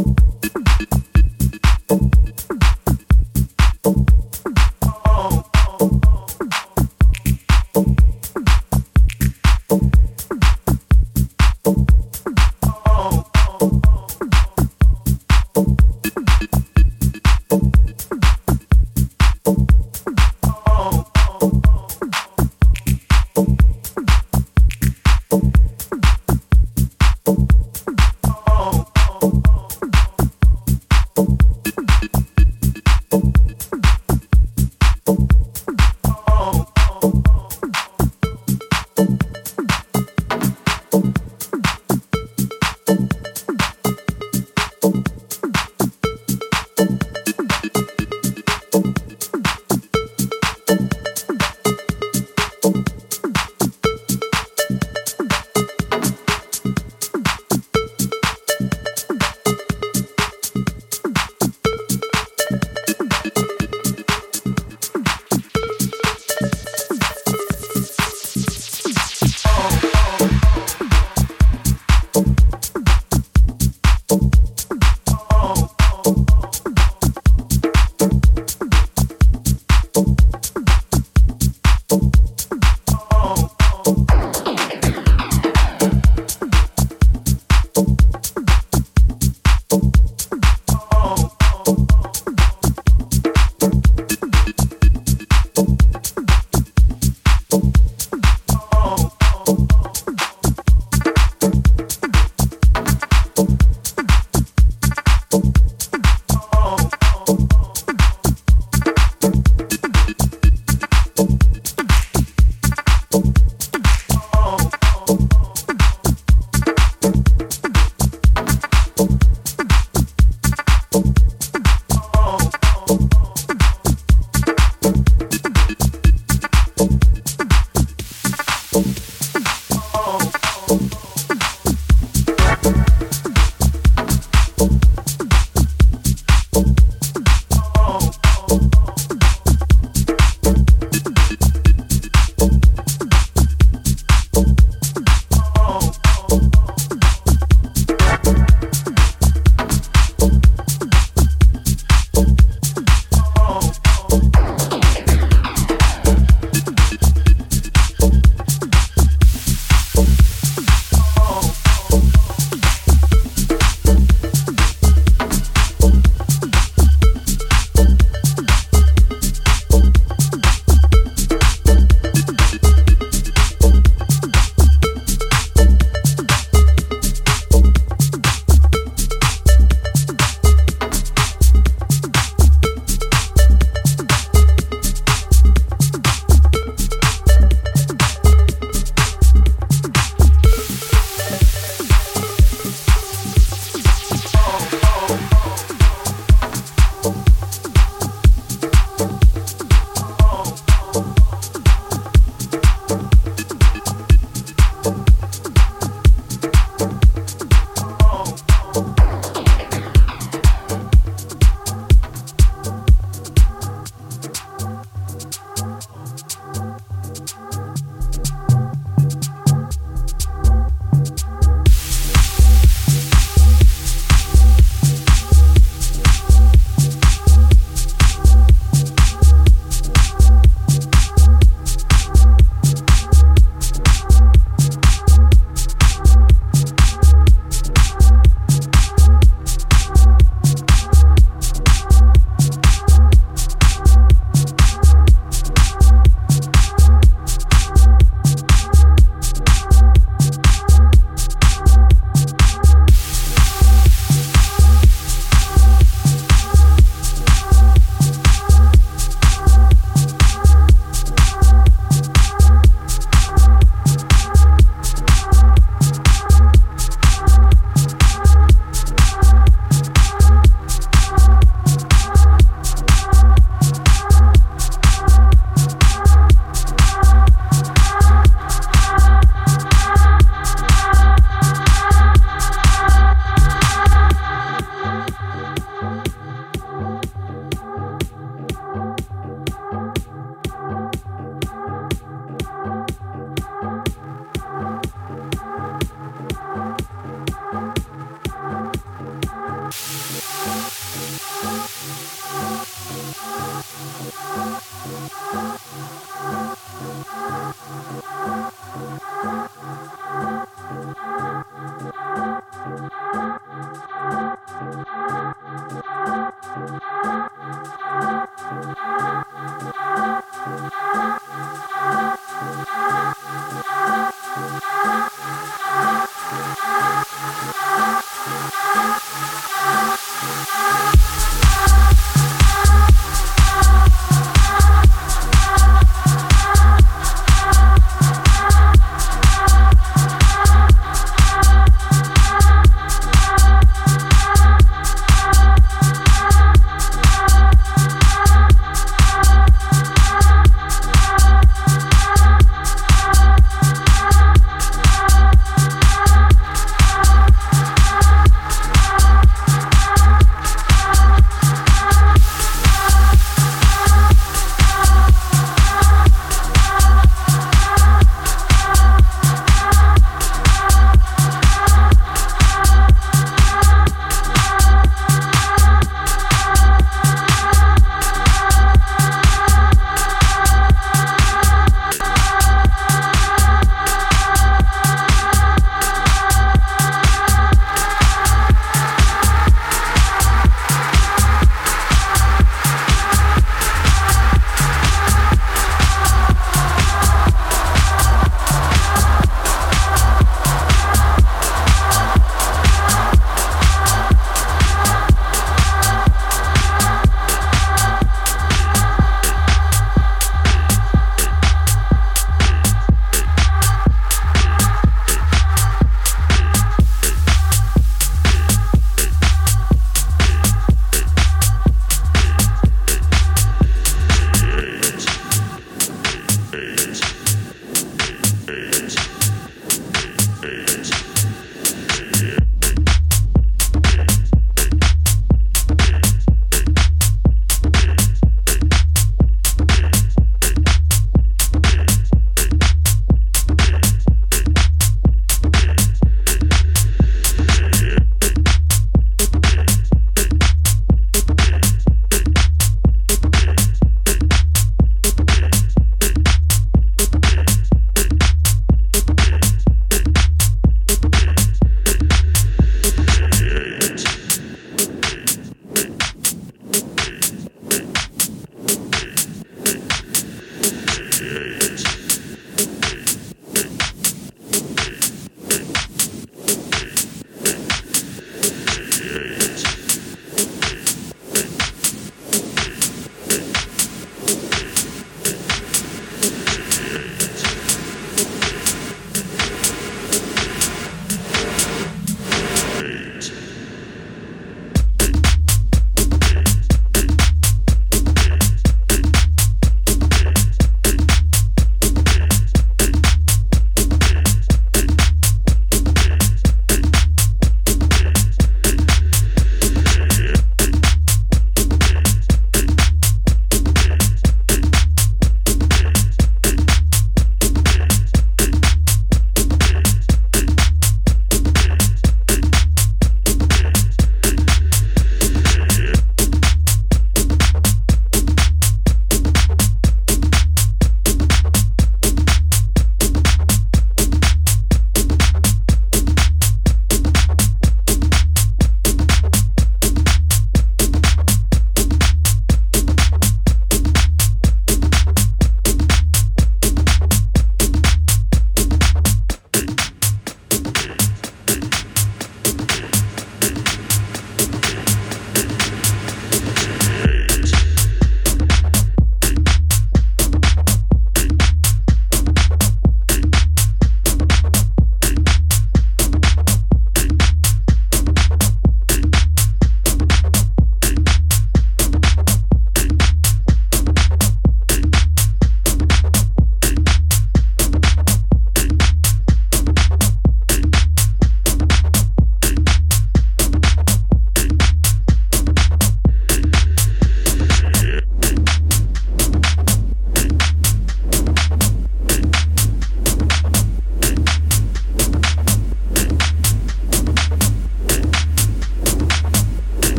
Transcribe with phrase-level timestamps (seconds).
[0.00, 0.39] you